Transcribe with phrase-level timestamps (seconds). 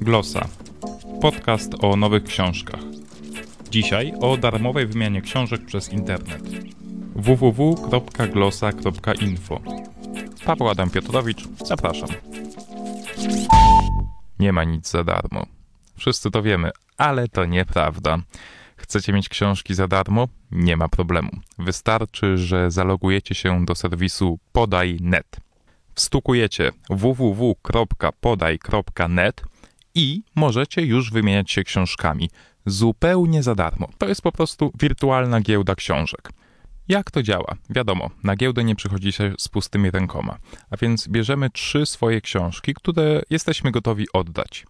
[0.00, 0.48] Glosa.
[1.20, 2.80] Podcast o nowych książkach.
[3.70, 6.42] Dzisiaj o darmowej wymianie książek przez internet.
[7.14, 9.60] www.glosa.info.
[10.44, 12.08] Paweł Adam Piotrowicz, zapraszam.
[14.38, 15.46] Nie ma nic za darmo.
[15.96, 18.18] Wszyscy to wiemy, ale to nieprawda.
[18.76, 20.28] Chcecie mieć książki za darmo?
[20.50, 21.30] Nie ma problemu.
[21.58, 25.49] Wystarczy, że zalogujecie się do serwisu podaj.net.
[26.00, 27.42] Wstukujecie www.podaj.net
[29.94, 32.30] i możecie już wymieniać się książkami
[32.66, 33.88] zupełnie za darmo.
[33.98, 36.30] To jest po prostu wirtualna giełda książek.
[36.88, 37.56] Jak to działa?
[37.70, 40.38] Wiadomo, na giełdę nie przychodzi się z pustymi rękoma,
[40.70, 44.66] a więc bierzemy trzy swoje książki, które jesteśmy gotowi oddać.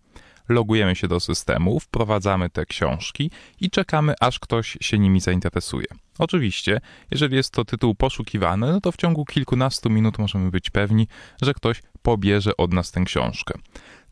[0.50, 5.86] Logujemy się do systemu, wprowadzamy te książki i czekamy, aż ktoś się nimi zainteresuje.
[6.18, 11.08] Oczywiście, jeżeli jest to tytuł poszukiwany, no to w ciągu kilkunastu minut możemy być pewni,
[11.42, 13.58] że ktoś pobierze od nas tę książkę.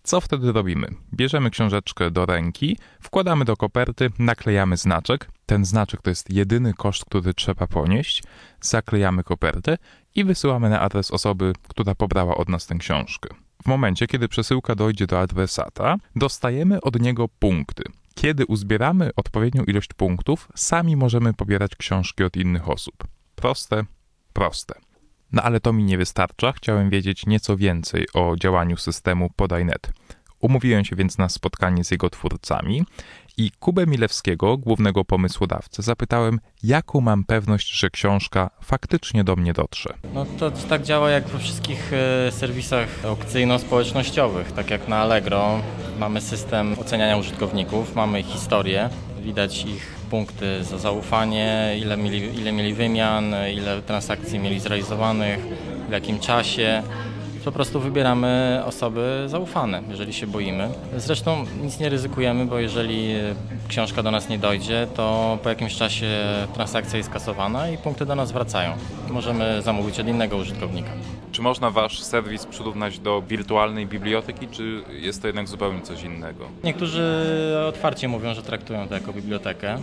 [0.02, 0.88] Co wtedy robimy?
[1.14, 5.30] Bierzemy książeczkę do ręki, wkładamy do koperty, naklejamy znaczek.
[5.46, 8.22] Ten znaczek to jest jedyny koszt, który trzeba ponieść.
[8.60, 9.78] Zaklejamy kopertę
[10.14, 13.47] i wysyłamy na adres osoby, która pobrała od nas tę książkę.
[13.68, 17.82] Momencie, kiedy przesyłka dojdzie do adresata, dostajemy od niego punkty.
[18.14, 22.94] Kiedy uzbieramy odpowiednią ilość punktów, sami możemy pobierać książki od innych osób.
[23.34, 23.84] Proste,
[24.32, 24.74] proste.
[25.32, 29.92] No ale to mi nie wystarcza, chciałem wiedzieć nieco więcej o działaniu systemu Podajnet.
[30.40, 32.84] Umówiłem się więc na spotkanie z jego twórcami
[33.38, 39.94] i Kubę Milewskiego, głównego pomysłodawcę, zapytałem, jaką mam pewność, że książka faktycznie do mnie dotrze.
[40.14, 45.60] No to tak działa jak we wszystkich e, serwisach aukcyjno-społecznościowych, tak jak na Allegro.
[45.98, 48.90] Mamy system oceniania użytkowników, mamy historię,
[49.22, 55.38] widać ich punkty za zaufanie, ile mieli, ile mieli wymian, ile transakcji mieli zrealizowanych,
[55.88, 56.82] w jakim czasie.
[57.48, 60.68] Po prostu wybieramy osoby zaufane, jeżeli się boimy.
[60.96, 63.14] Zresztą nic nie ryzykujemy, bo jeżeli
[63.68, 66.06] książka do nas nie dojdzie, to po jakimś czasie
[66.54, 68.72] transakcja jest kasowana i punkty do nas wracają.
[69.10, 70.90] Możemy zamówić od innego użytkownika.
[71.38, 76.44] Czy można wasz serwis przyrównać do wirtualnej biblioteki, czy jest to jednak zupełnie coś innego?
[76.64, 77.02] Niektórzy
[77.68, 79.78] otwarcie mówią, że traktują to jako bibliotekę.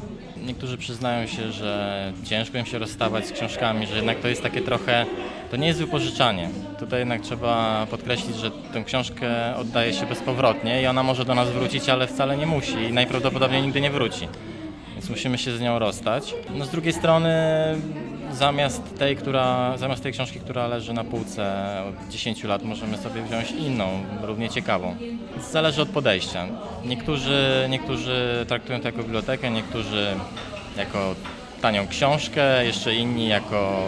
[0.46, 4.62] Niektórzy przyznają się, że ciężko im się rozstawać z książkami, że jednak to jest takie
[4.62, 5.06] trochę,
[5.52, 6.50] to nie jest wypożyczanie.
[6.80, 11.50] Tutaj jednak trzeba podkreślić, że tę książkę oddaje się bezpowrotnie i ona może do nas
[11.52, 14.28] wrócić, ale wcale nie musi i najprawdopodobniej nigdy nie wróci.
[14.94, 16.36] Więc musimy się z nią rozstać.
[16.56, 17.30] No z drugiej strony
[18.38, 21.54] zamiast tej, która, zamiast tej książki, która leży na półce
[21.90, 24.96] od 10 lat, możemy sobie wziąć inną, równie ciekawą.
[25.52, 26.48] Zależy od podejścia.
[26.86, 30.16] Niektórzy, niektórzy traktują to jako bibliotekę, niektórzy
[30.78, 31.16] jako
[31.62, 33.84] tanią książkę, jeszcze inni jako,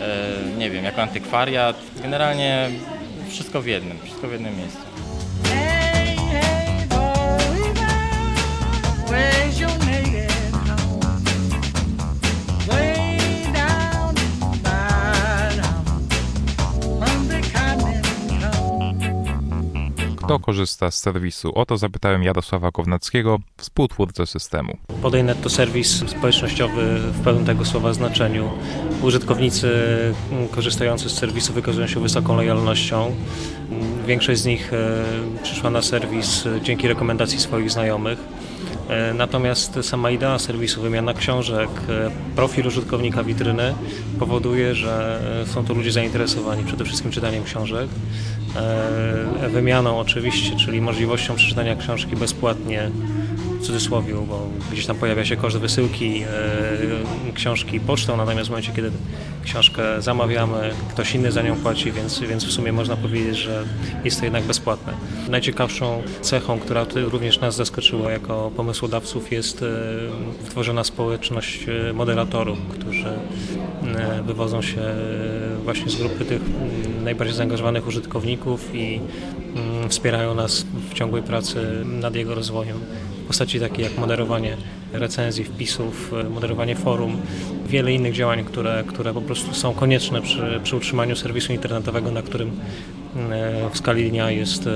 [0.00, 1.76] e, nie wiem, jako antykwariat.
[2.02, 2.70] Generalnie
[3.28, 4.80] wszystko w jednym, wszystko w jednym miejscu.
[20.28, 21.52] Kto korzysta z serwisu?
[21.54, 24.76] O to zapytałem Jarosława Kownackiego, współtwórcę systemu.
[25.02, 28.50] Podejnet to serwis społecznościowy w pełnym tego słowa znaczeniu.
[29.02, 29.70] Użytkownicy
[30.50, 33.14] korzystający z serwisu wykazują się wysoką lojalnością.
[34.06, 35.04] Większość z nich e,
[35.42, 38.18] przyszła na serwis e, dzięki rekomendacji swoich znajomych.
[38.88, 41.70] E, natomiast sama idea serwisu, wymiana książek,
[42.36, 43.74] profil użytkownika witryny
[44.18, 47.88] powoduje, że są to ludzie zainteresowani przede wszystkim czytaniem książek,
[49.48, 52.90] wymianą oczywiście, czyli możliwością przeczytania książki bezpłatnie
[53.58, 58.72] w cudzysłowie, bo gdzieś tam pojawia się koszt wysyłki e, książki pocztą, natomiast w momencie,
[58.76, 58.90] kiedy
[59.44, 63.64] książkę zamawiamy, ktoś inny za nią płaci, więc, więc w sumie można powiedzieć, że
[64.04, 64.92] jest to jednak bezpłatne.
[65.28, 69.66] Najciekawszą cechą, która również nas zaskoczyła jako pomysłodawców jest e,
[70.44, 73.12] wytworzona społeczność e, moderatorów, którzy
[74.26, 74.80] wywodzą się
[75.64, 76.42] właśnie z grupy tych
[77.04, 79.00] najbardziej zaangażowanych użytkowników i
[79.88, 82.80] wspierają nas w ciągłej pracy nad jego rozwojem
[83.28, 84.56] postaci takie jak moderowanie
[84.92, 87.16] recenzji, wpisów, e, moderowanie forum,
[87.66, 92.22] wiele innych działań, które, które po prostu są konieczne przy, przy utrzymaniu serwisu internetowego, na
[92.22, 92.60] którym
[93.30, 94.70] e, w skali dnia jest e,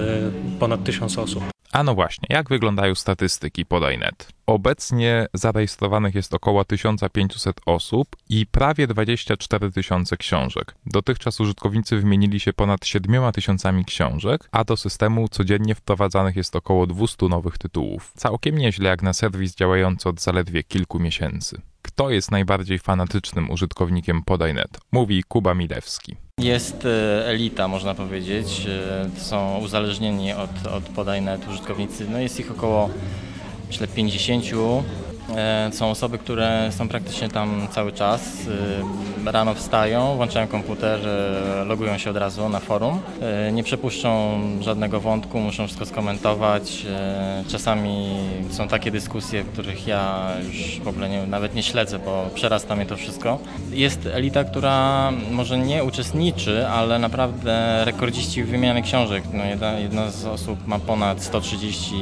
[0.59, 1.45] ponad tysiąc osób.
[1.73, 4.29] A no właśnie, jak wyglądają statystyki Podajnet?
[4.47, 10.75] Obecnie zarejestrowanych jest około 1500 osób i prawie 24 tysiące książek.
[10.87, 16.87] Dotychczas użytkownicy wymienili się ponad 7 tysiącami książek, a do systemu codziennie wprowadzanych jest około
[16.87, 18.13] 200 nowych tytułów.
[18.17, 21.61] Całkiem nieźle jak na serwis działający od zaledwie kilku miesięcy.
[21.83, 24.81] Kto jest najbardziej fanatycznym użytkownikiem Podajnet?
[24.93, 26.17] Mówi Kuba Milewski.
[26.43, 28.67] Jest e, elita, można powiedzieć.
[29.17, 32.07] E, są uzależnieni od, od podajnetu użytkownicy.
[32.11, 32.91] No jest ich około,
[33.69, 34.83] myślę, 50 E,
[35.73, 38.23] są osoby, które są praktycznie tam cały czas.
[39.27, 43.01] E, rano wstają, włączają komputer, e, logują się od razu na forum.
[43.53, 46.87] Nie przepuszczą żadnego wątku, muszą wszystko skomentować.
[47.49, 48.17] Czasami
[48.51, 52.87] są takie dyskusje, których ja już w ogóle nie, nawet nie śledzę, bo przerasta mnie
[52.87, 53.39] to wszystko.
[53.71, 59.25] Jest elita, która może nie uczestniczy, ale naprawdę rekordziści w wymianie książek.
[59.33, 61.95] No jedna, jedna z osób ma ponad 130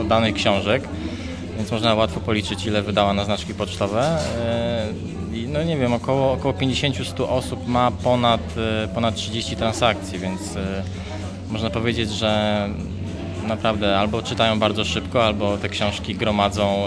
[0.00, 0.88] oddanych książek
[1.56, 4.18] więc można łatwo policzyć, ile wydała na znaczki pocztowe.
[4.38, 4.86] E,
[5.48, 8.40] no nie wiem, około, około 50-100 osób ma ponad,
[8.84, 10.82] e, ponad 30 transakcji, więc e,
[11.50, 12.68] można powiedzieć, że
[13.46, 16.84] naprawdę albo czytają bardzo szybko, albo te książki gromadzą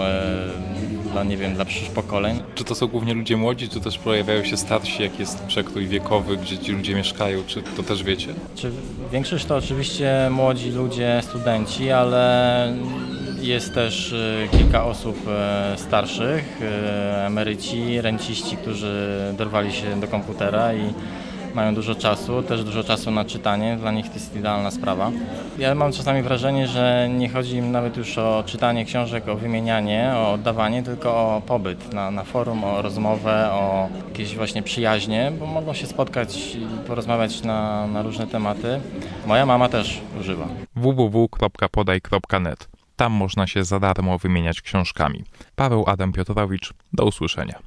[1.16, 2.42] dla, nie wiem, dla przyszłych pokoleń.
[2.54, 6.36] Czy to są głównie ludzie młodzi, czy też pojawiają się starsi, jak jest przekrój wiekowy,
[6.36, 8.34] gdzie ci ludzie mieszkają, czy to też wiecie?
[8.56, 8.70] Czy
[9.12, 12.74] większość to oczywiście młodzi ludzie, studenci, ale
[13.46, 20.74] jest też y, kilka osób e, starszych, e, emeryci, renciści, którzy dorwali się do komputera
[20.74, 20.94] i
[21.56, 25.10] mają dużo czasu, też dużo czasu na czytanie, dla nich to jest idealna sprawa.
[25.58, 30.12] Ja mam czasami wrażenie, że nie chodzi im nawet już o czytanie książek, o wymienianie,
[30.16, 35.46] o oddawanie, tylko o pobyt na, na forum, o rozmowę, o jakieś właśnie przyjaźnie, bo
[35.46, 38.80] mogą się spotkać i porozmawiać na, na różne tematy.
[39.26, 40.48] Moja mama też używa.
[40.76, 45.24] www.podaj.net tam można się za darmo wymieniać książkami.
[45.56, 47.58] Paweł Adam Piotrowicz, do usłyszenia.